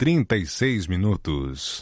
36 0.00 0.86
minutos. 0.86 1.80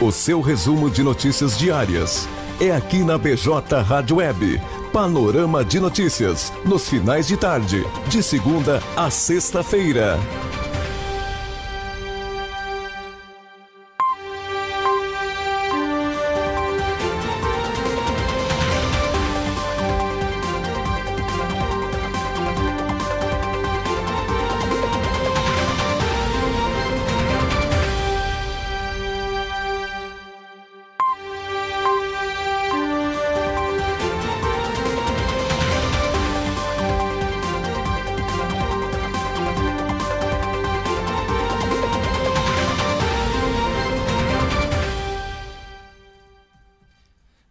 O 0.00 0.10
seu 0.10 0.40
resumo 0.40 0.90
de 0.90 1.04
notícias 1.04 1.56
diárias 1.56 2.28
é 2.60 2.72
aqui 2.72 3.04
na 3.04 3.16
BJ 3.16 3.82
Rádio 3.86 4.16
Web. 4.16 4.60
Panorama 4.92 5.64
de 5.64 5.78
notícias 5.78 6.52
nos 6.64 6.88
finais 6.88 7.28
de 7.28 7.36
tarde, 7.36 7.84
de 8.08 8.20
segunda 8.20 8.82
a 8.96 9.08
sexta-feira. 9.10 10.18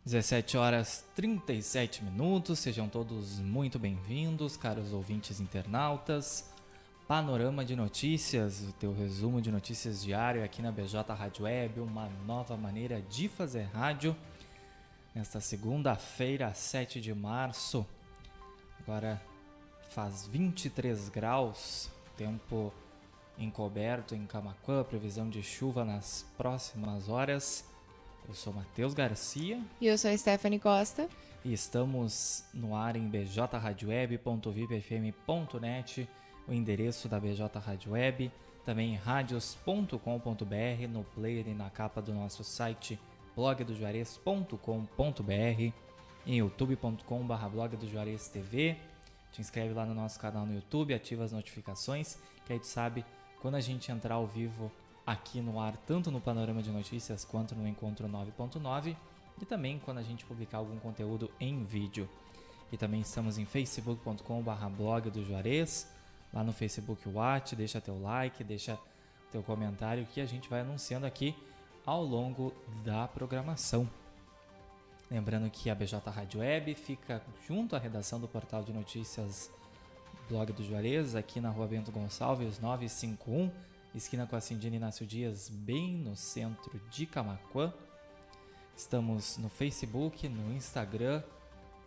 17 0.10 0.58
horas 0.58 1.06
37 1.14 2.04
minutos, 2.04 2.58
sejam 2.58 2.90
todos 2.90 3.38
muito 3.38 3.78
bem-vindos, 3.78 4.58
caros 4.58 4.92
ouvintes 4.92 5.40
internautas. 5.40 6.52
Panorama 7.08 7.64
de 7.64 7.76
notícias, 7.76 8.64
o 8.64 8.74
teu 8.74 8.92
resumo 8.92 9.40
de 9.40 9.52
notícias 9.52 10.02
diário 10.02 10.44
aqui 10.44 10.64
na 10.64 10.72
BJ 10.72 11.14
Rádio 11.14 11.44
Web, 11.46 11.82
uma 11.82 12.10
nova 12.26 12.58
maneira 12.58 13.04
de 13.04 13.30
fazer 13.30 13.66
rádio. 13.66 14.16
Nesta 15.14 15.40
segunda-feira, 15.40 16.52
7 16.56 17.00
de 17.00 17.14
março, 17.14 17.86
agora 18.80 19.22
faz 19.92 20.26
23 20.26 21.08
graus, 21.10 21.88
tempo 22.18 22.74
encoberto 23.38 24.16
em 24.16 24.26
Camacuã, 24.26 24.84
previsão 24.84 25.30
de 25.30 25.44
chuva 25.44 25.86
nas 25.86 26.26
próximas 26.36 27.08
horas. 27.10 27.64
Eu 28.30 28.36
sou 28.36 28.54
Matheus 28.54 28.94
Garcia. 28.94 29.60
E 29.82 29.88
eu 29.88 29.98
sou 29.98 30.16
Stephanie 30.16 30.60
Costa. 30.60 31.10
E 31.44 31.52
estamos 31.52 32.44
no 32.54 32.76
ar 32.76 32.96
em 32.96 33.10
bjradioweb.vipfm.net, 33.10 36.08
o 36.48 36.54
endereço 36.54 37.10
da 37.10 37.20
BJ 37.20 37.58
Rádio 37.58 37.94
Web, 37.94 38.32
também 38.64 38.94
radios.com.br, 38.94 39.98
no 40.92 41.04
player 41.06 41.48
e 41.48 41.56
na 41.56 41.72
capa 41.72 42.04
do 42.04 42.14
nosso 42.14 42.44
site 42.44 43.00
blogdojuarez.com.br, 43.36 45.74
em 46.28 46.36
youtube.com.br 46.36 47.48
blog 47.52 47.78
do 47.78 47.90
Juarez 47.90 48.28
TV. 48.28 48.78
Te 49.32 49.42
inscreve 49.42 49.74
lá 49.74 49.88
no 49.88 49.96
nosso 49.96 50.20
canal 50.20 50.46
no 50.46 50.54
YouTube, 50.54 50.94
ativa 50.94 51.24
as 51.24 51.32
notificações, 51.32 52.20
que 52.46 52.54
aí 52.54 52.60
tu 52.60 52.68
sabe 52.68 53.04
quando 53.42 53.56
a 53.56 53.62
gente 53.62 53.92
entrar 53.92 54.14
ao 54.14 54.28
vivo 54.28 54.72
aqui 55.10 55.42
no 55.42 55.60
ar, 55.60 55.76
tanto 55.88 56.12
no 56.12 56.22
Panorama 56.22 56.62
de 56.62 56.70
Notícias 56.70 57.26
quanto 57.26 57.56
no 57.56 57.68
Encontro 57.68 58.08
9.9 58.08 58.96
e 59.42 59.46
também 59.46 59.80
quando 59.80 59.98
a 59.98 60.04
gente 60.04 60.24
publicar 60.24 60.60
algum 60.60 60.78
conteúdo 60.78 61.32
em 61.40 61.64
vídeo. 61.64 62.08
E 62.72 62.78
também 62.78 63.02
estamos 63.02 63.40
em 63.40 63.46
facebook.com.br 63.46 64.66
blog 64.78 65.10
do 65.10 65.26
Juarez, 65.26 65.90
lá 66.32 66.44
no 66.44 66.54
Facebook 66.54 67.10
Watch, 67.10 67.56
deixa 67.56 67.82
teu 67.82 68.00
like, 68.00 68.44
deixa 68.44 68.78
teu 69.32 69.42
comentário 69.42 70.06
que 70.06 70.22
a 70.22 70.28
gente 70.28 70.48
vai 70.48 70.62
anunciando 70.62 71.08
aqui 71.08 71.36
ao 71.84 72.04
longo 72.04 72.54
da 72.86 73.08
programação. 73.08 73.90
Lembrando 75.10 75.50
que 75.50 75.72
a 75.72 75.76
BJ 75.76 76.08
Rádio 76.08 76.42
Web 76.42 76.76
fica 76.76 77.24
junto 77.48 77.76
à 77.76 77.80
redação 77.80 78.20
do 78.20 78.28
portal 78.28 78.62
de 78.62 78.72
notícias 78.72 79.50
Blog 80.30 80.54
do 80.54 80.64
Juarez, 80.64 81.16
aqui 81.16 81.42
na 81.42 81.50
rua 81.50 81.66
Bento 81.66 81.92
Gonçalves 81.92 82.60
951 82.60 83.69
esquina 83.96 84.28
com 84.28 84.36
a 84.36 84.42
Cindina 84.42 84.76
Inácio 84.76 85.06
Dias, 85.06 85.48
bem 85.50 85.96
no 85.96 86.16
centro 86.16 86.82
de 86.90 87.06
Camacuã. 87.06 87.72
Estamos 88.76 89.38
no 89.38 89.50
Facebook, 89.50 90.28
no 90.30 90.54
Instagram, 90.54 91.22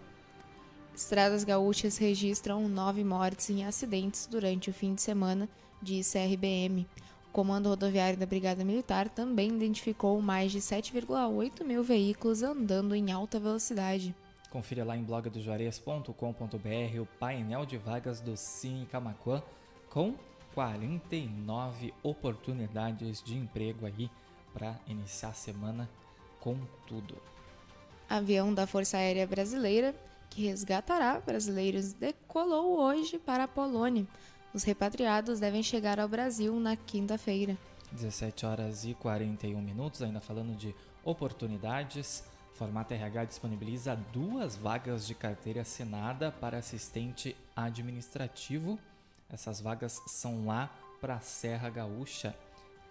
Estradas 0.96 1.44
gaúchas 1.44 1.98
registram 1.98 2.68
nove 2.68 3.04
mortes 3.04 3.50
em 3.50 3.66
acidentes 3.66 4.28
durante 4.28 4.70
o 4.70 4.74
fim 4.74 4.96
de 4.96 5.02
semana, 5.02 5.50
disse 5.82 6.18
a 6.18 6.26
RBM. 6.26 6.88
O 7.28 7.32
Comando 7.32 7.68
Rodoviário 7.68 8.18
da 8.18 8.26
Brigada 8.26 8.64
Militar 8.64 9.10
também 9.10 9.50
identificou 9.50 10.22
mais 10.22 10.52
de 10.52 10.60
7,8 10.60 11.66
mil 11.66 11.84
veículos 11.84 12.44
andando 12.44 12.96
em 12.96 13.12
alta 13.12 13.40
velocidade. 13.40 14.16
Confira 14.50 14.86
lá 14.86 14.96
em 14.96 15.04
blogdojuarez.com.br 15.04 17.02
o 17.02 17.06
painel 17.20 17.66
de 17.66 17.78
vagas 17.78 18.22
do 18.22 18.38
Cine 18.38 18.86
Camacuã 18.86 19.44
com 19.90 20.16
49 20.54 21.94
oportunidades 22.02 23.22
de 23.22 23.36
emprego 23.36 23.86
aí 23.86 24.10
para 24.56 24.80
iniciar 24.88 25.30
a 25.30 25.34
semana 25.34 25.90
com 26.40 26.58
tudo. 26.88 27.22
Avião 28.10 28.54
da 28.54 28.66
Força 28.66 28.98
Aérea 28.98 29.28
Brasileira, 29.28 29.94
que 30.30 30.46
resgatará 30.46 31.20
brasileiros, 31.20 31.92
decolou 31.92 32.80
hoje 32.80 33.20
para 33.20 33.44
a 33.44 33.48
Polônia. 33.48 34.08
Os 34.54 34.64
repatriados 34.64 35.42
devem 35.42 35.62
chegar 35.62 36.00
ao 36.00 36.08
Brasil 36.08 36.58
na 36.58 36.78
quinta-feira. 36.78 37.58
17 37.92 38.46
horas 38.46 38.86
e 38.86 38.94
41 38.94 39.62
minutos, 39.62 40.02
ainda 40.02 40.22
falando 40.22 40.56
de 40.56 40.74
oportunidades. 41.04 42.24
Formato 42.54 42.94
RH 42.94 43.26
disponibiliza 43.26 43.96
duas 44.14 44.56
vagas 44.56 45.06
de 45.06 45.14
carteira 45.14 45.62
assinada 45.62 46.32
para 46.32 46.58
assistente 46.58 47.36
administrativo. 47.54 48.80
Essas 49.30 49.60
vagas 49.60 50.02
são 50.08 50.46
lá 50.46 50.70
para 51.02 51.16
a 51.16 51.20
Serra 51.20 51.70
Gaúcha. 51.70 52.34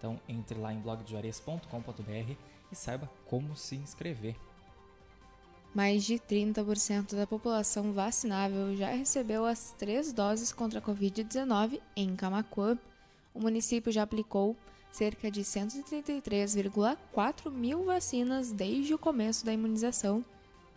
Então 0.05 0.21
entre 0.29 0.59
lá 0.59 0.71
em 0.71 0.79
blogdejuarez.com.br 0.79 2.35
e 2.71 2.75
saiba 2.75 3.09
como 3.25 3.55
se 3.55 3.75
inscrever. 3.75 4.35
Mais 5.73 6.03
de 6.03 6.19
30% 6.19 7.15
da 7.15 7.25
população 7.25 7.91
vacinável 7.91 8.75
já 8.75 8.91
recebeu 8.91 9.45
as 9.45 9.71
três 9.71 10.13
doses 10.13 10.53
contra 10.53 10.77
a 10.77 10.81
Covid-19 10.81 11.81
em 11.95 12.15
Camacuã. 12.15 12.77
O 13.33 13.39
município 13.39 13.91
já 13.91 14.03
aplicou 14.03 14.55
cerca 14.91 15.31
de 15.31 15.41
133,4 15.41 17.49
mil 17.49 17.83
vacinas 17.83 18.51
desde 18.51 18.93
o 18.93 18.99
começo 18.99 19.43
da 19.43 19.53
imunização. 19.53 20.23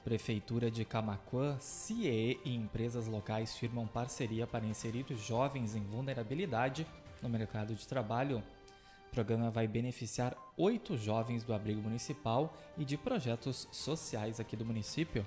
Prefeitura 0.04 0.70
de 0.70 0.86
Camaquã, 0.86 1.58
CIE 1.60 2.40
e 2.46 2.54
empresas 2.54 3.06
locais 3.06 3.54
firmam 3.54 3.86
parceria 3.86 4.46
para 4.46 4.64
inserir 4.64 5.04
jovens 5.10 5.76
em 5.76 5.82
vulnerabilidade 5.82 6.86
no 7.22 7.28
mercado 7.28 7.75
de 7.75 7.86
trabalho. 7.86 8.42
O 9.10 9.14
programa 9.19 9.50
vai 9.50 9.66
beneficiar 9.66 10.37
oito 10.56 10.96
jovens 10.96 11.43
do 11.43 11.55
abrigo 11.55 11.81
municipal 11.81 12.55
e 12.76 12.84
de 12.84 12.96
projetos 12.96 13.66
sociais 13.72 14.38
aqui 14.38 14.55
do 14.55 14.64
município. 14.64 15.26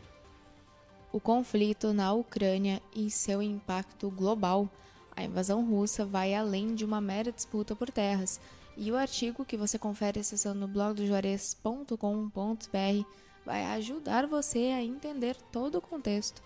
O 1.11 1.19
conflito 1.19 1.91
na 1.91 2.13
Ucrânia 2.13 2.81
e 2.95 3.11
seu 3.11 3.41
impacto 3.41 4.09
global. 4.09 4.69
A 5.13 5.23
invasão 5.23 5.65
russa 5.65 6.05
vai 6.05 6.33
além 6.33 6.73
de 6.73 6.85
uma 6.85 7.01
mera 7.01 7.29
disputa 7.31 7.75
por 7.75 7.89
terras. 7.89 8.39
E 8.77 8.89
o 8.91 8.95
artigo 8.95 9.43
que 9.43 9.57
você 9.57 9.77
confere 9.77 10.21
acessando 10.21 10.65
blogdojuarez.com.br 10.67 13.05
vai 13.45 13.65
ajudar 13.65 14.25
você 14.27 14.71
a 14.73 14.81
entender 14.81 15.35
todo 15.51 15.79
o 15.79 15.81
contexto. 15.81 16.41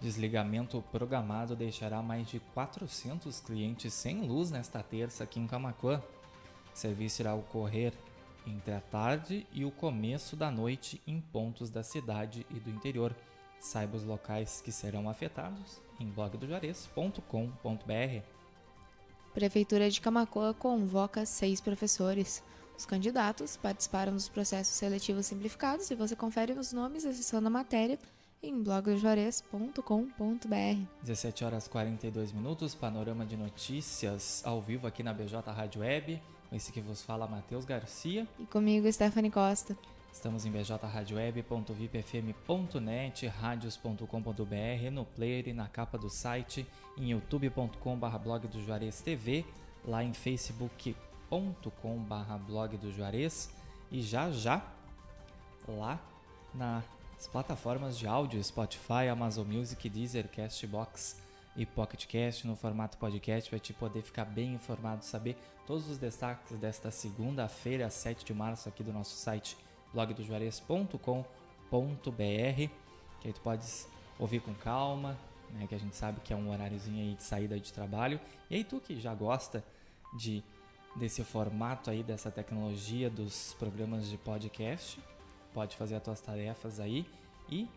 Desligamento 0.00 0.82
programado 0.90 1.54
deixará 1.54 2.00
mais 2.00 2.26
de 2.28 2.40
400 2.54 3.40
clientes 3.40 3.92
sem 3.92 4.22
luz 4.22 4.50
nesta 4.50 4.82
terça 4.82 5.24
aqui 5.24 5.40
em 5.40 5.46
Camacuã. 5.46 6.02
O 6.74 6.76
serviço 6.76 7.22
irá 7.22 7.34
ocorrer 7.34 7.92
entre 8.46 8.74
a 8.74 8.80
tarde 8.80 9.46
e 9.52 9.64
o 9.64 9.70
começo 9.70 10.36
da 10.36 10.50
noite 10.50 11.00
em 11.06 11.20
pontos 11.20 11.70
da 11.70 11.82
cidade 11.82 12.46
e 12.50 12.54
do 12.54 12.70
interior. 12.70 13.14
Saiba 13.60 13.96
os 13.96 14.04
locais 14.04 14.60
que 14.60 14.72
serão 14.72 15.08
afetados 15.08 15.80
em 15.98 16.10
blogdojuarez.com.br. 16.10 18.26
Prefeitura 19.32 19.90
de 19.90 20.00
Camacoa 20.00 20.52
convoca 20.52 21.24
seis 21.24 21.60
professores. 21.60 22.42
Os 22.76 22.84
candidatos 22.84 23.56
participaram 23.56 24.12
dos 24.12 24.28
processos 24.28 24.74
seletivos 24.74 25.26
simplificados 25.26 25.90
e 25.90 25.94
você 25.94 26.14
confere 26.14 26.52
os 26.52 26.72
nomes 26.72 27.06
acessando 27.06 27.46
a 27.46 27.50
matéria 27.50 27.98
em 28.42 28.62
blogdojuarez.com.br. 28.62 30.86
17 31.02 31.44
horas 31.44 31.66
42 31.66 32.32
minutos, 32.32 32.74
panorama 32.74 33.24
de 33.24 33.36
notícias 33.36 34.42
ao 34.44 34.60
vivo 34.60 34.86
aqui 34.86 35.02
na 35.02 35.14
BJ 35.14 35.40
Rádio 35.50 35.80
Web. 35.80 36.20
Esse 36.52 36.72
que 36.72 36.80
vos 36.80 37.02
fala 37.02 37.26
Matheus 37.26 37.64
Garcia. 37.64 38.28
E 38.38 38.46
comigo, 38.46 38.92
Stephanie 38.92 39.30
Costa. 39.30 39.76
Estamos 40.12 40.46
em 40.46 40.52
bjradioweb.vipfm.net, 40.52 43.26
radios.com.br, 43.26 44.90
no 44.92 45.04
player 45.04 45.48
e 45.48 45.52
na 45.52 45.66
capa 45.66 45.98
do 45.98 46.08
site, 46.08 46.64
em 46.96 47.10
youtube.com.br 47.10 48.18
blog 48.22 48.46
do 48.46 48.62
Juarez 48.62 49.00
TV, 49.00 49.44
lá 49.84 50.04
em 50.04 50.14
facebook.com.br 50.14 50.94
blog 52.46 52.76
do 52.76 52.92
Juarez 52.92 53.50
e 53.90 54.00
já 54.02 54.30
já 54.30 54.62
lá 55.66 55.98
nas 56.54 56.84
plataformas 57.32 57.98
de 57.98 58.06
áudio 58.06 58.40
Spotify, 58.42 59.08
Amazon 59.10 59.48
Music, 59.48 59.88
Deezer, 59.88 60.28
Castbox 60.28 61.23
e 61.56 61.64
PocketCast 61.64 62.46
no 62.46 62.56
formato 62.56 62.98
podcast 62.98 63.48
para 63.48 63.58
te 63.58 63.72
poder 63.72 64.02
ficar 64.02 64.24
bem 64.24 64.54
informado, 64.54 65.04
saber 65.04 65.36
todos 65.66 65.88
os 65.88 65.98
destaques 65.98 66.58
desta 66.58 66.90
segunda-feira, 66.90 67.88
7 67.88 68.24
de 68.24 68.34
março 68.34 68.68
aqui 68.68 68.82
do 68.82 68.92
nosso 68.92 69.16
site 69.16 69.56
blogdojuarez.com.br, 69.92 71.20
que 73.20 73.28
aí 73.28 73.32
tu 73.32 73.40
podes 73.40 73.88
ouvir 74.18 74.40
com 74.40 74.54
calma, 74.54 75.16
né, 75.50 75.66
que 75.66 75.74
a 75.74 75.78
gente 75.78 75.94
sabe 75.94 76.20
que 76.20 76.32
é 76.32 76.36
um 76.36 76.50
horáriozinho 76.50 77.00
aí 77.00 77.14
de 77.14 77.22
saída 77.22 77.58
de 77.58 77.72
trabalho. 77.72 78.20
E 78.50 78.56
aí 78.56 78.64
tu 78.64 78.80
que 78.80 79.00
já 79.00 79.14
gosta 79.14 79.64
de 80.16 80.42
desse 80.96 81.24
formato 81.24 81.90
aí 81.90 82.04
dessa 82.04 82.30
tecnologia 82.30 83.10
dos 83.10 83.54
programas 83.58 84.08
de 84.08 84.16
podcast, 84.16 85.00
pode 85.52 85.76
fazer 85.76 85.96
as 85.96 86.02
tuas 86.02 86.20
tarefas 86.20 86.78
aí 86.78 87.04
e 87.48 87.68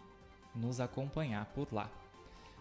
nos 0.54 0.80
acompanhar 0.80 1.46
por 1.48 1.68
lá. 1.72 1.90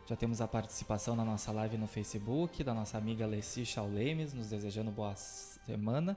Já 0.06 0.14
temos 0.14 0.40
a 0.40 0.46
participação 0.46 1.16
na 1.16 1.24
nossa 1.24 1.50
live 1.50 1.76
no 1.76 1.88
Facebook 1.88 2.62
da 2.62 2.72
nossa 2.72 2.96
amiga 2.96 3.26
Leci 3.26 3.66
Chaulemes, 3.66 4.32
nos 4.32 4.48
desejando 4.48 4.90
boa 4.90 5.16
semana 5.16 6.16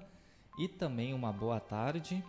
e 0.60 0.68
também 0.68 1.14
uma 1.14 1.34
boa 1.34 1.60
tarde 1.60 2.24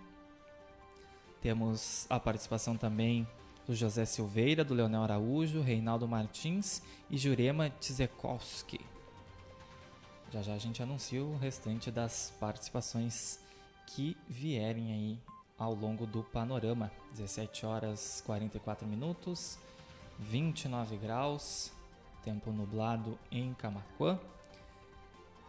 temos 1.43 2.07
a 2.11 2.21
participação 2.21 2.77
também 2.77 3.27
do 3.67 3.75
José 3.75 4.05
Silveira, 4.05 4.65
do 4.65 4.75
Leonel 4.75 5.03
Araújo, 5.03 5.61
Reinaldo 5.61 6.07
Martins 6.07 6.83
e 7.11 7.17
Jurema 7.17 7.71
Tzekowski. 7.71 8.81
Já 10.31 10.43
já 10.43 10.55
a 10.55 10.59
gente 10.59 10.83
anuncia 10.83 11.23
o 11.23 11.37
restante 11.39 11.91
das 11.91 12.33
participações 12.39 13.41
que 13.87 14.17
vierem 14.29 14.93
aí 14.93 15.19
ao 15.59 15.75
longo 15.75 16.07
do 16.07 16.23
panorama. 16.23 16.91
17 17.13 17.67
horas 17.67 18.23
44 18.25 18.87
minutos, 18.87 19.59
29 20.21 20.97
graus, 20.99 21.73
tempo 22.23 22.53
nublado 22.53 23.19
em 23.31 23.55
Camacuã. 23.55 24.21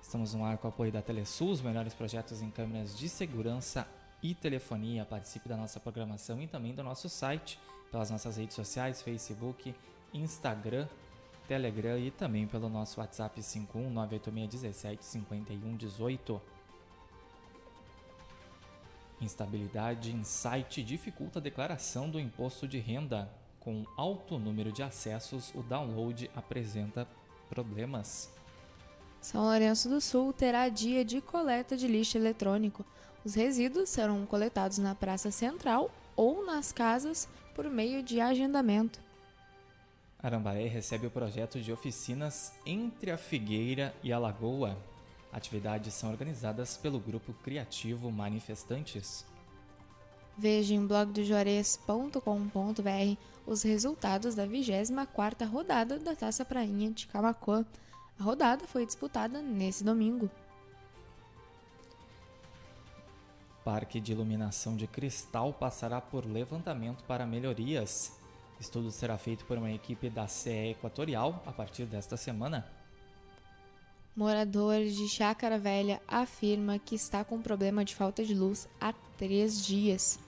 Estamos 0.01 0.33
no 0.33 0.45
ar 0.45 0.57
com 0.57 0.67
o 0.67 0.69
apoio 0.69 0.91
da 0.91 1.01
Telesul, 1.01 1.51
os 1.51 1.61
melhores 1.61 1.93
projetos 1.93 2.41
em 2.41 2.49
câmeras 2.49 2.97
de 2.97 3.09
segurança 3.09 3.85
e 4.23 4.33
telefonia. 4.33 5.05
Participe 5.05 5.49
da 5.49 5.57
nossa 5.57 5.77
programação 5.79 6.41
e 6.41 6.47
também 6.47 6.73
do 6.73 6.81
nosso 6.83 7.09
site, 7.09 7.59
pelas 7.91 8.09
nossas 8.09 8.37
redes 8.37 8.55
sociais, 8.55 9.01
Facebook, 9.01 9.75
Instagram, 10.13 10.87
Telegram 11.47 11.97
e 11.97 12.09
também 12.09 12.47
pelo 12.47 12.69
nosso 12.69 13.01
WhatsApp 13.01 13.41
51986175118. 13.41 16.39
Instabilidade 19.19 20.11
em 20.11 20.23
site 20.23 20.81
dificulta 20.81 21.39
a 21.39 21.41
declaração 21.41 22.09
do 22.09 22.17
imposto 22.19 22.67
de 22.67 22.79
renda. 22.79 23.40
Com 23.61 23.85
alto 23.95 24.39
número 24.39 24.71
de 24.71 24.81
acessos, 24.81 25.53
o 25.53 25.61
download 25.61 26.29
apresenta 26.35 27.07
problemas. 27.47 28.29
São 29.21 29.43
Lourenço 29.43 29.87
do 29.87 30.01
Sul 30.01 30.33
terá 30.33 30.67
dia 30.67 31.05
de 31.05 31.21
coleta 31.21 31.77
de 31.77 31.87
lixo 31.87 32.17
eletrônico. 32.17 32.83
Os 33.23 33.35
resíduos 33.35 33.89
serão 33.89 34.25
coletados 34.25 34.79
na 34.79 34.95
Praça 34.95 35.29
Central 35.29 35.91
ou 36.15 36.43
nas 36.43 36.71
casas 36.71 37.29
por 37.53 37.69
meio 37.69 38.01
de 38.01 38.19
agendamento. 38.19 38.99
Arambaré 40.23 40.65
recebe 40.65 41.05
o 41.05 41.11
projeto 41.11 41.59
de 41.59 41.71
oficinas 41.71 42.53
Entre 42.65 43.11
a 43.11 43.17
Figueira 43.17 43.93
e 44.03 44.11
a 44.11 44.17
Lagoa. 44.17 44.75
Atividades 45.31 45.93
são 45.93 46.09
organizadas 46.09 46.77
pelo 46.77 46.99
grupo 46.99 47.31
criativo 47.43 48.11
Manifestantes. 48.11 49.23
Veja 50.41 50.73
em 50.73 50.87
blogdojuarez.com.br 50.87 53.17
os 53.45 53.61
resultados 53.61 54.33
da 54.33 54.47
24ª 54.47 55.47
rodada 55.47 55.99
da 55.99 56.15
Taça 56.15 56.43
Prainha 56.43 56.89
de 56.89 57.05
Camacuã. 57.05 57.63
A 58.19 58.23
rodada 58.23 58.65
foi 58.65 58.83
disputada 58.83 59.39
nesse 59.39 59.83
domingo. 59.83 60.31
Parque 63.63 63.99
de 63.99 64.13
iluminação 64.13 64.75
de 64.75 64.87
cristal 64.87 65.53
passará 65.53 66.01
por 66.01 66.25
levantamento 66.25 67.03
para 67.03 67.27
melhorias. 67.27 68.19
Estudo 68.59 68.89
será 68.89 69.19
feito 69.19 69.45
por 69.45 69.59
uma 69.59 69.71
equipe 69.71 70.09
da 70.09 70.25
CE 70.25 70.71
Equatorial 70.71 71.43
a 71.45 71.51
partir 71.51 71.85
desta 71.85 72.17
semana. 72.17 72.67
Morador 74.15 74.83
de 74.85 75.07
Chácara 75.07 75.59
Velha 75.59 76.01
afirma 76.07 76.79
que 76.79 76.95
está 76.95 77.23
com 77.23 77.39
problema 77.39 77.85
de 77.85 77.93
falta 77.93 78.25
de 78.25 78.33
luz 78.33 78.67
há 78.79 78.91
três 79.19 79.63
dias. 79.63 80.19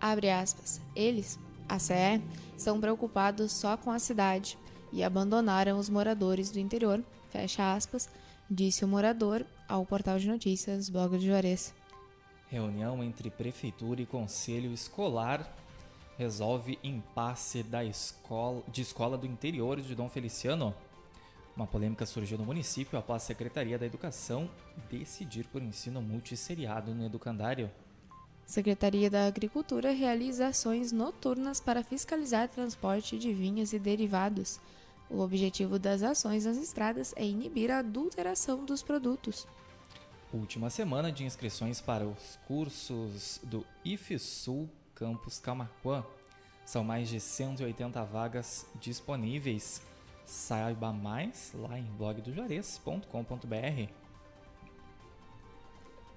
Abre 0.00 0.30
aspas. 0.30 0.80
Eles, 0.94 1.38
a 1.68 1.78
CE, 1.78 2.22
estão 2.56 2.80
preocupados 2.80 3.52
só 3.52 3.76
com 3.76 3.90
a 3.90 3.98
cidade 3.98 4.58
e 4.92 5.02
abandonaram 5.02 5.78
os 5.78 5.88
moradores 5.88 6.50
do 6.50 6.58
interior, 6.58 7.02
fecha 7.30 7.74
aspas, 7.74 8.08
disse 8.50 8.84
o 8.84 8.88
morador 8.88 9.44
ao 9.68 9.84
portal 9.84 10.18
de 10.18 10.28
notícias 10.28 10.88
Blog 10.88 11.18
de 11.18 11.26
Juarez. 11.26 11.74
Reunião 12.48 13.04
entre 13.04 13.30
prefeitura 13.30 14.00
e 14.00 14.06
conselho 14.06 14.72
escolar 14.72 15.54
resolve 16.16 16.78
impasse 16.82 17.62
da 17.62 17.84
escola, 17.84 18.62
de 18.68 18.82
escola 18.82 19.18
do 19.18 19.26
interior 19.26 19.80
de 19.80 19.94
Dom 19.94 20.08
Feliciano. 20.08 20.74
Uma 21.54 21.66
polêmica 21.66 22.06
surgiu 22.06 22.38
no 22.38 22.44
município 22.44 22.98
após 22.98 23.22
a 23.22 23.26
Secretaria 23.26 23.78
da 23.78 23.84
Educação 23.84 24.48
decidir 24.90 25.44
por 25.44 25.62
ensino 25.62 26.00
multisseriado 26.00 26.94
no 26.94 27.04
educandário. 27.04 27.70
Secretaria 28.48 29.08
da 29.10 29.26
Agricultura 29.26 29.92
realiza 29.92 30.46
ações 30.46 30.90
noturnas 30.90 31.60
para 31.60 31.84
fiscalizar 31.84 32.48
transporte 32.48 33.18
de 33.18 33.30
vinhos 33.30 33.74
e 33.74 33.78
derivados. 33.78 34.58
O 35.10 35.20
objetivo 35.20 35.78
das 35.78 36.02
ações 36.02 36.46
nas 36.46 36.56
estradas 36.56 37.12
é 37.14 37.26
inibir 37.26 37.70
a 37.70 37.80
adulteração 37.80 38.64
dos 38.64 38.82
produtos. 38.82 39.46
Última 40.32 40.70
semana 40.70 41.12
de 41.12 41.24
inscrições 41.24 41.82
para 41.82 42.06
os 42.06 42.38
cursos 42.46 43.38
do 43.42 43.66
IFSUL 43.84 44.66
Campus 44.94 45.38
Camacuã. 45.38 46.02
São 46.64 46.82
mais 46.82 47.10
de 47.10 47.20
180 47.20 48.02
vagas 48.06 48.64
disponíveis. 48.80 49.82
Saiba 50.24 50.90
mais 50.90 51.52
lá 51.54 51.78
em 51.78 51.84
blogdojuarez.com.br. 51.84 54.07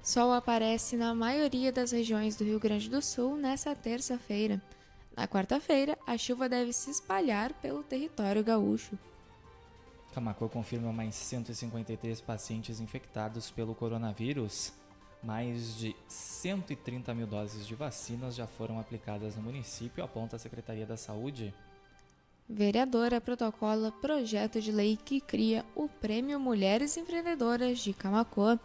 Sol 0.03 0.33
aparece 0.33 0.97
na 0.97 1.13
maioria 1.13 1.71
das 1.71 1.91
regiões 1.91 2.35
do 2.35 2.43
Rio 2.43 2.59
Grande 2.59 2.89
do 2.89 3.01
Sul 3.01 3.37
nesta 3.37 3.75
terça-feira. 3.75 4.59
Na 5.15 5.27
quarta-feira, 5.27 5.95
a 6.07 6.17
chuva 6.17 6.49
deve 6.49 6.73
se 6.73 6.89
espalhar 6.89 7.53
pelo 7.53 7.83
território 7.83 8.43
gaúcho. 8.43 8.97
Camacô 10.11 10.49
confirma 10.49 10.91
mais 10.91 11.13
153 11.13 12.19
pacientes 12.19 12.79
infectados 12.79 13.51
pelo 13.51 13.75
coronavírus. 13.75 14.73
Mais 15.21 15.77
de 15.77 15.95
130 16.07 17.13
mil 17.13 17.27
doses 17.27 17.67
de 17.67 17.75
vacinas 17.75 18.33
já 18.33 18.47
foram 18.47 18.79
aplicadas 18.79 19.35
no 19.35 19.43
município, 19.43 20.03
aponta 20.03 20.35
a 20.35 20.39
Secretaria 20.39 20.85
da 20.85 20.97
Saúde. 20.97 21.53
Vereadora 22.49 23.21
protocola 23.21 23.91
projeto 23.91 24.59
de 24.59 24.71
lei 24.71 24.97
que 24.97 25.21
cria 25.21 25.63
o 25.75 25.87
Prêmio 25.87 26.39
Mulheres 26.39 26.97
Empreendedoras 26.97 27.79
de 27.79 27.93
Camacô. 27.93 28.57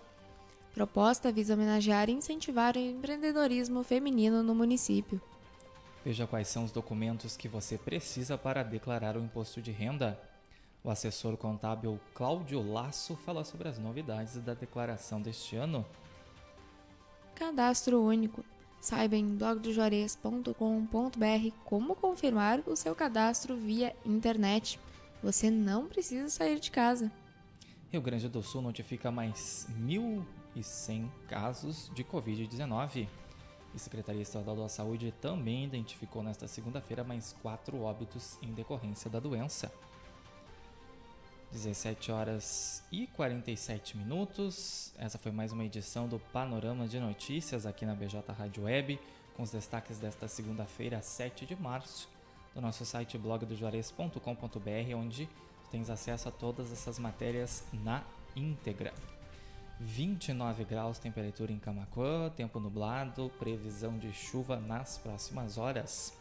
Proposta 0.77 1.33
visa 1.33 1.55
homenagear 1.55 2.11
e 2.11 2.13
incentivar 2.13 2.77
o 2.77 2.79
empreendedorismo 2.79 3.83
feminino 3.83 4.43
no 4.43 4.55
município. 4.55 5.19
Veja 6.05 6.27
quais 6.27 6.49
são 6.49 6.65
os 6.65 6.71
documentos 6.71 7.35
que 7.35 7.49
você 7.49 7.79
precisa 7.79 8.37
para 8.37 8.63
declarar 8.63 9.17
o 9.17 9.25
imposto 9.25 9.63
de 9.63 9.71
renda. 9.71 10.21
O 10.85 10.91
assessor 10.91 11.35
contábil 11.39 11.99
Cláudio 12.13 12.61
Lasso 12.61 13.17
fala 13.17 13.43
sobre 13.43 13.69
as 13.69 13.79
novidades 13.79 14.37
da 14.37 14.53
declaração 14.53 15.19
deste 15.19 15.57
ano. 15.57 15.83
Cadastro 17.35 18.03
único. 18.03 18.45
Saiba 18.79 19.17
em 19.17 19.35
blogdojuarez.com.br 19.35 21.57
como 21.65 21.97
confirmar 21.97 22.61
o 22.67 22.77
seu 22.77 22.95
cadastro 22.95 23.57
via 23.57 23.97
internet. 24.05 24.79
Você 25.23 25.51
não 25.51 25.87
precisa 25.87 26.29
sair 26.29 26.61
de 26.61 26.71
casa. 26.71 27.11
Rio 27.91 28.03
Grande 28.03 28.29
do 28.29 28.43
Sul 28.43 28.61
notifica 28.61 29.11
mais 29.11 29.67
1.100 30.57 31.09
casos 31.29 31.91
de 31.95 32.03
Covid-19. 32.05 33.09
E 33.73 33.77
a 33.77 33.79
Secretaria 33.79 34.23
Estadual 34.23 34.57
da 34.57 34.69
Saúde 34.69 35.13
também 35.21 35.65
identificou 35.65 36.23
nesta 36.23 36.49
segunda-feira 36.49 37.05
mais 37.05 37.35
quatro 37.43 37.83
óbitos 37.83 38.39
em 38.43 38.53
decorrência 38.53 39.11
da 39.11 39.21
doença. 39.21 39.71
17 41.53 42.11
horas 42.11 42.83
e 42.91 43.07
47 43.09 43.97
minutos. 43.97 44.93
Essa 44.99 45.19
foi 45.19 45.31
mais 45.31 45.53
uma 45.53 45.65
edição 45.65 46.09
do 46.09 46.19
Panorama 46.19 46.89
de 46.89 46.99
Notícias 46.99 47.67
aqui 47.67 47.87
na 47.87 47.95
BJ 47.95 48.21
Rádio 48.33 48.65
Web, 48.65 48.99
com 49.37 49.43
os 49.43 49.51
destaques 49.51 49.99
desta 49.99 50.27
segunda-feira, 50.27 51.01
7 51.01 51.47
de 51.47 51.55
março, 51.55 52.09
do 52.55 52.61
nosso 52.61 52.85
site 52.85 53.17
blogdojuarez.com.br, 53.17 54.97
onde 54.97 55.29
tens 55.71 55.89
acesso 55.89 56.29
a 56.29 56.33
todas 56.33 56.73
essas 56.73 56.99
matérias 56.99 57.65
na 57.73 58.03
íntegra. 58.35 58.93
29 59.81 60.65
graus 60.65 60.99
temperatura 60.99 61.53
em 61.53 61.59
Camacuã, 61.59 62.31
tempo 62.31 62.59
nublado, 62.59 63.31
previsão 63.39 63.99
de 63.99 64.11
chuva 64.13 64.57
nas 64.57 64.99
próximas 64.99 65.59
horas. 65.59 66.13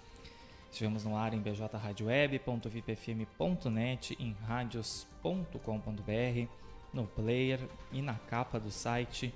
Estivemos 0.69 1.05
no 1.05 1.15
ar 1.15 1.33
em 1.33 1.39
bjradioweb.vipfm.net, 1.39 4.17
em 4.19 4.35
radios.com.br, 4.45 6.49
no 6.93 7.07
player 7.07 7.61
e 7.93 8.01
na 8.01 8.15
capa 8.15 8.59
do 8.59 8.69
site, 8.69 9.33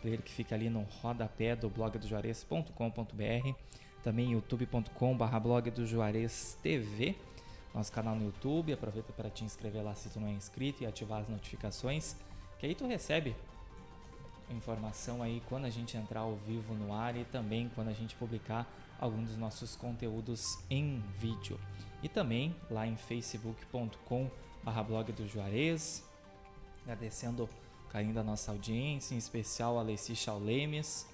player 0.00 0.22
que 0.22 0.32
fica 0.32 0.54
ali 0.54 0.70
no 0.70 0.86
rodapé 1.02 1.54
do 1.54 1.68
blog 1.68 1.98
do 1.98 2.08
Juarez.com.br, 2.08 3.54
também 4.02 4.32
youtube.com.br 4.32 5.38
blog 5.38 5.70
do 5.70 5.86
Juarez 5.86 6.56
TV, 6.62 7.14
nosso 7.74 7.92
canal 7.92 8.16
no 8.16 8.24
YouTube, 8.24 8.72
aproveita 8.72 9.12
para 9.12 9.28
te 9.28 9.44
inscrever 9.44 9.84
lá 9.84 9.94
se 9.94 10.08
tu 10.08 10.18
não 10.18 10.28
é 10.28 10.32
inscrito 10.32 10.82
e 10.82 10.86
ativar 10.86 11.20
as 11.20 11.28
notificações, 11.28 12.16
que 12.60 12.66
aí 12.66 12.74
tu 12.74 12.86
recebe 12.86 13.34
informação 14.50 15.22
aí 15.22 15.42
quando 15.48 15.64
a 15.64 15.70
gente 15.70 15.96
entrar 15.96 16.20
ao 16.20 16.36
vivo 16.36 16.74
no 16.74 16.92
ar 16.92 17.16
e 17.16 17.24
também 17.24 17.70
quando 17.74 17.88
a 17.88 17.92
gente 17.94 18.14
publicar 18.16 18.70
algum 19.00 19.24
dos 19.24 19.36
nossos 19.36 19.74
conteúdos 19.74 20.58
em 20.68 21.02
vídeo. 21.18 21.58
E 22.02 22.08
também 22.08 22.54
lá 22.70 22.86
em 22.86 22.96
facebook.com 22.96 24.30
blog 24.86 25.10
do 25.12 25.26
Juarez, 25.26 26.04
agradecendo 26.82 27.44
o 27.44 27.88
carinho 27.88 28.12
da 28.12 28.22
nossa 28.22 28.52
audiência, 28.52 29.14
em 29.14 29.18
especial 29.18 29.78
a 29.78 29.80
Alessi 29.80 30.14
Chaulemes, 30.14 31.08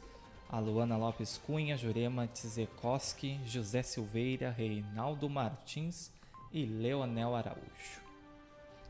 a 0.48 0.58
Luana 0.58 0.96
Lopes 0.96 1.38
Cunha, 1.38 1.76
Jurema 1.76 2.26
Tzekoski, 2.26 3.40
José 3.44 3.84
Silveira, 3.84 4.50
Reinaldo 4.50 5.30
Martins 5.30 6.10
e 6.52 6.64
Leonel 6.64 7.36
Araújo. 7.36 8.05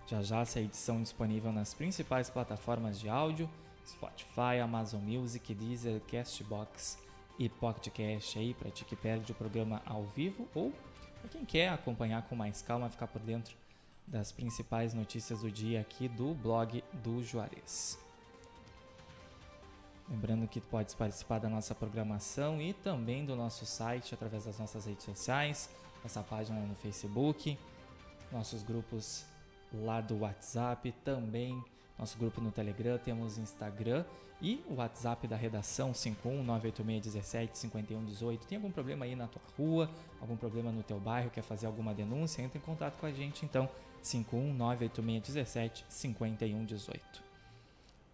Já 0.07 0.23
já 0.23 0.41
essa 0.41 0.61
edição 0.61 1.03
disponível 1.03 1.51
nas 1.51 1.75
principais 1.75 2.31
plataformas 2.31 3.01
de 3.01 3.09
áudio, 3.09 3.51
Spotify, 3.85 4.61
Amazon 4.63 5.03
Music, 5.03 5.53
Deezer, 5.53 6.01
Castbox 6.03 6.97
e 7.37 7.49
podcast 7.49 8.39
aí 8.39 8.55
para 8.55 8.71
ti 8.71 8.85
que 8.85 8.95
perde 8.95 9.33
o 9.33 9.35
programa 9.35 9.83
ao 9.85 10.05
vivo 10.05 10.49
ou 10.55 10.73
para 11.21 11.31
quem 11.31 11.45
quer 11.45 11.71
acompanhar 11.71 12.23
com 12.29 12.37
mais 12.37 12.63
calma, 12.63 12.89
ficar 12.89 13.09
por 13.09 13.21
dentro 13.21 13.57
das 14.07 14.31
principais 14.31 14.95
notícias 14.95 15.41
do 15.41 15.51
dia 15.51 15.81
aqui 15.81 16.09
do 16.09 16.35
blog 16.35 16.85
do 16.93 17.21
Juarez. 17.25 17.99
Lembrando 20.09 20.47
que 20.47 20.61
tu 20.61 20.69
podes 20.69 20.95
participar 20.95 21.41
da 21.41 21.49
nossa 21.49 21.75
programação 21.75 22.63
e 22.63 22.73
também 22.73 23.25
do 23.25 23.35
nosso 23.35 23.67
site 23.67 24.15
através 24.15 24.45
das 24.45 24.57
nossas 24.57 24.87
redes 24.87 25.05
sociais, 25.05 25.69
nossa 26.01 26.23
página 26.23 26.61
no 26.61 26.77
Facebook, 26.77 27.59
nossos 28.31 28.63
grupos 28.63 29.27
lá 29.73 30.01
do 30.01 30.21
WhatsApp, 30.21 30.93
também 31.05 31.63
nosso 31.99 32.17
grupo 32.19 32.41
no 32.41 32.51
Telegram, 32.51 32.99
temos 32.99 33.39
Instagram 33.39 34.05
e 34.41 34.65
o 34.69 34.75
WhatsApp 34.75 35.27
da 35.27 35.35
redação 35.37 35.91
51986175118. 35.93 38.41
Tem 38.47 38.57
algum 38.57 38.71
problema 38.71 39.07
aí 39.07 39.17
na 39.17 39.27
tua 39.27 39.41
rua, 39.57 39.91
algum 40.21 40.37
problema 40.37 40.71
no 40.71 40.83
teu 40.83 41.01
bairro, 41.01 41.31
quer 41.31 41.41
fazer 41.43 41.67
alguma 41.67 41.95
denúncia? 41.95 42.43
Entre 42.43 42.59
em 42.59 42.63
contato 42.63 42.99
com 42.99 43.07
a 43.07 43.13
gente 43.13 43.47
então 43.47 43.67
51986175118. 44.05 47.01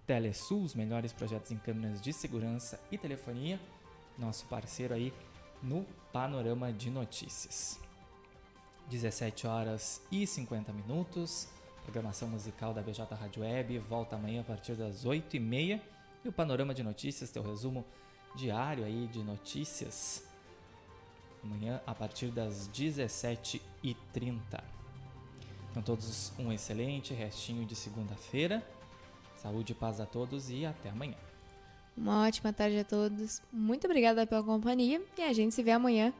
Telesul, 0.06 0.62
os 0.62 0.74
melhores 0.74 1.12
projetos 1.12 1.50
em 1.50 1.56
câmeras 1.56 2.00
de 2.00 2.12
segurança 2.12 2.78
e 2.90 2.98
telefonia, 2.98 3.58
nosso 4.18 4.46
parceiro 4.46 4.94
aí 4.94 5.12
no 5.62 5.86
Panorama 6.12 6.72
de 6.72 6.90
Notícias. 6.90 7.78
17 8.92 9.46
horas 9.46 10.02
e 10.12 10.26
50 10.26 10.70
minutos. 10.70 11.48
Programação 11.82 12.28
musical 12.28 12.74
da 12.74 12.82
BJ 12.82 13.06
Rádio 13.14 13.42
Web 13.42 13.78
volta 13.78 14.16
amanhã 14.16 14.42
a 14.42 14.44
partir 14.44 14.74
das 14.74 15.06
8h30. 15.06 15.80
E 16.22 16.28
o 16.28 16.32
Panorama 16.32 16.74
de 16.74 16.82
Notícias, 16.82 17.30
teu 17.30 17.42
resumo 17.42 17.86
diário 18.36 18.84
aí 18.84 19.08
de 19.10 19.22
notícias. 19.22 20.24
Amanhã 21.42 21.80
a 21.86 21.94
partir 21.94 22.26
das 22.26 22.68
17h30. 22.68 23.62
Então 25.70 25.82
todos 25.82 26.30
um 26.38 26.52
excelente 26.52 27.14
restinho 27.14 27.64
de 27.64 27.74
segunda-feira. 27.74 28.62
Saúde 29.36 29.72
e 29.72 29.74
paz 29.74 30.00
a 30.00 30.06
todos 30.06 30.50
e 30.50 30.66
até 30.66 30.90
amanhã. 30.90 31.16
Uma 31.96 32.26
ótima 32.26 32.52
tarde 32.52 32.78
a 32.78 32.84
todos. 32.84 33.40
Muito 33.50 33.86
obrigada 33.86 34.26
pela 34.26 34.42
companhia 34.42 35.02
e 35.16 35.22
a 35.22 35.32
gente 35.32 35.54
se 35.54 35.62
vê 35.62 35.70
amanhã 35.70 36.12